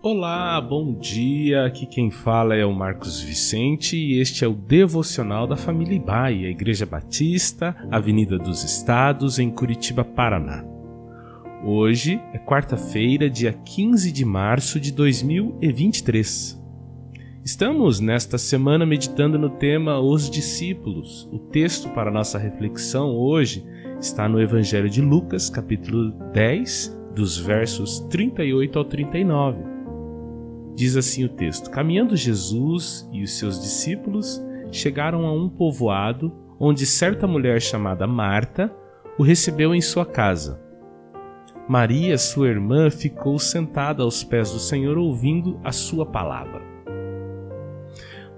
[0.00, 1.64] Olá, bom dia.
[1.64, 6.46] Aqui quem fala é o Marcos Vicente e este é o devocional da família Ibai,
[6.46, 10.64] a Igreja Batista, Avenida dos Estados, em Curitiba, Paraná.
[11.64, 16.62] Hoje é quarta-feira, dia 15 de março de 2023.
[17.44, 21.28] Estamos nesta semana meditando no tema Os Discípulos.
[21.32, 23.66] O texto para nossa reflexão hoje
[23.98, 29.77] está no Evangelho de Lucas, capítulo 10, dos versos 38 ao 39
[30.78, 36.86] Diz assim o texto: Caminhando Jesus e os seus discípulos chegaram a um povoado onde
[36.86, 38.72] certa mulher chamada Marta
[39.18, 40.62] o recebeu em sua casa.
[41.68, 46.62] Maria, sua irmã, ficou sentada aos pés do Senhor ouvindo a sua palavra.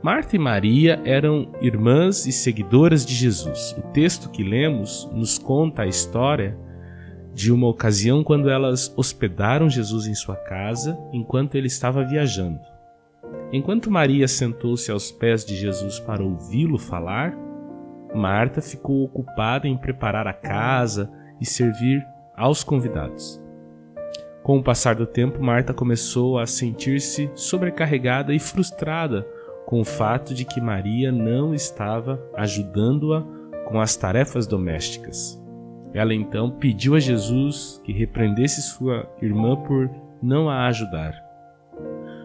[0.02, 3.76] Marta e Maria eram irmãs e seguidoras de Jesus.
[3.76, 6.56] O texto que lemos nos conta a história
[7.32, 12.60] de uma ocasião quando elas hospedaram Jesus em sua casa enquanto ele estava viajando.
[13.52, 17.36] Enquanto Maria sentou-se aos pés de Jesus para ouvi-lo falar,
[18.14, 21.10] Marta ficou ocupada em preparar a casa
[21.40, 22.04] e servir
[22.36, 23.40] aos convidados.
[24.42, 29.26] Com o passar do tempo, Marta começou a sentir-se sobrecarregada e frustrada
[29.66, 33.22] com o fato de que Maria não estava ajudando-a
[33.66, 35.39] com as tarefas domésticas.
[35.92, 39.90] Ela então pediu a Jesus que repreendesse sua irmã por
[40.22, 41.14] não a ajudar.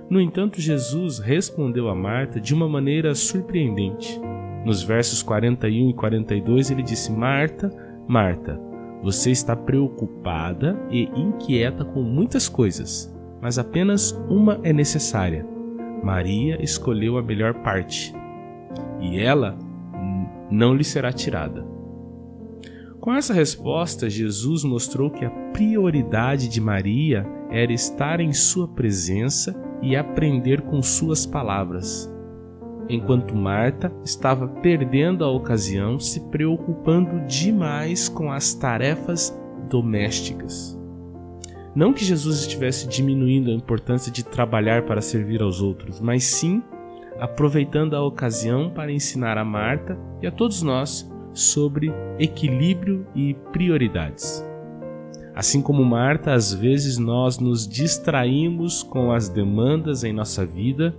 [0.10, 4.20] No entanto, Jesus respondeu a Marta de uma maneira surpreendente.
[4.64, 7.72] Nos versos 41 e 42, ele disse: Marta,
[8.08, 8.60] Marta,
[9.02, 15.46] você está preocupada e inquieta com muitas coisas, mas apenas uma é necessária.
[16.04, 18.14] Maria escolheu a melhor parte,
[19.00, 19.58] e ela
[20.52, 21.75] não lhe será tirada.
[23.06, 29.56] Com essa resposta, Jesus mostrou que a prioridade de Maria era estar em sua presença
[29.80, 32.12] e aprender com suas palavras,
[32.90, 39.40] enquanto Marta estava perdendo a ocasião, se preocupando demais com as tarefas
[39.70, 40.76] domésticas.
[41.76, 46.64] Não que Jesus estivesse diminuindo a importância de trabalhar para servir aos outros, mas sim
[47.20, 54.44] aproveitando a ocasião para ensinar a Marta e a todos nós sobre equilíbrio e prioridades.
[55.36, 60.96] Assim como Marta, às vezes nós nos distraímos com as demandas em nossa vida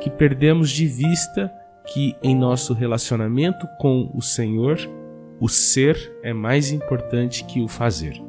[0.00, 1.52] que perdemos de vista
[1.86, 4.78] que em nosso relacionamento com o Senhor,
[5.40, 8.20] o ser é mais importante que o fazer.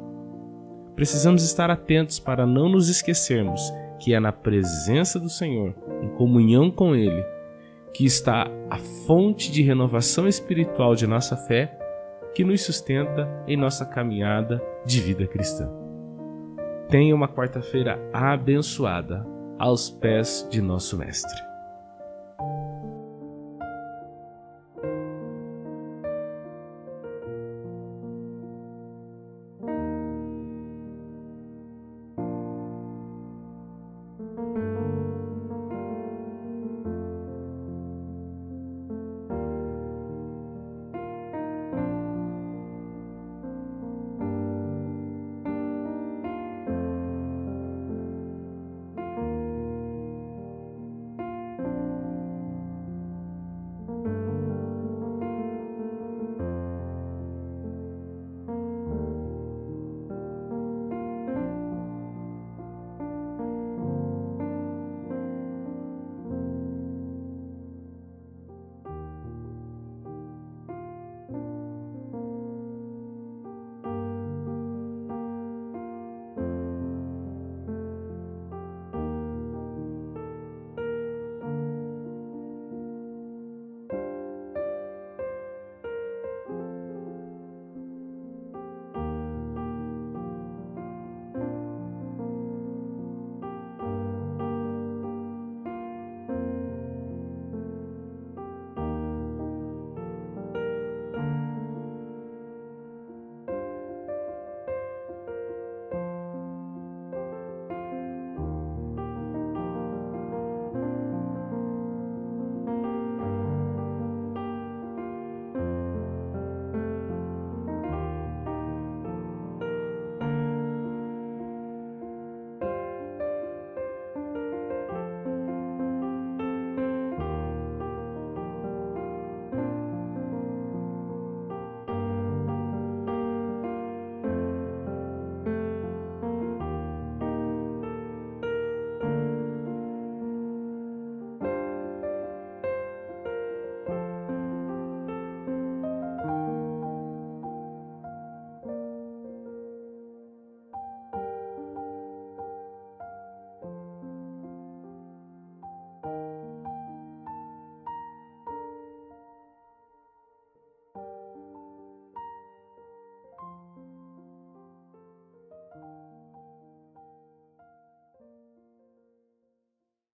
[0.94, 3.60] Precisamos estar atentos para não nos esquecermos
[3.98, 7.24] que é na presença do Senhor, em comunhão com Ele,
[7.92, 11.76] que está a fonte de renovação espiritual de nossa fé,
[12.34, 15.68] que nos sustenta em nossa caminhada de vida cristã.
[16.88, 19.26] Tenha uma quarta-feira abençoada
[19.58, 21.47] aos pés de nosso Mestre.